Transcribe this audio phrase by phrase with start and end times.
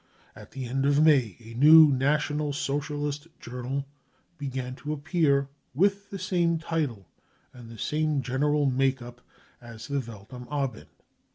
[0.35, 3.85] At the end of May a new National Socialist journal
[4.39, 7.05] began to appear, with the same title
[7.53, 9.21] and the same general make up
[9.61, 10.89] as the Welt am Abend